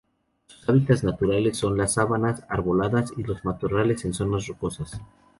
Sus 0.47 0.67
hábitats 0.67 1.03
naturales 1.03 1.57
son 1.57 1.77
las 1.77 1.93
sabanas 1.93 2.43
arboladas 2.49 3.13
y 3.17 3.21
los 3.21 3.45
matorrales 3.45 4.03
en 4.03 4.15
zonas 4.15 4.47
rocosas. 4.47 4.99